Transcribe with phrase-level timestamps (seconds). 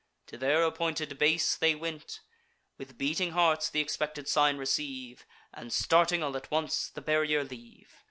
[0.25, 2.21] To their appointed base they went;
[2.75, 7.99] With beating hearts th' expected sign receive, And, starting all at once, the barrier leave.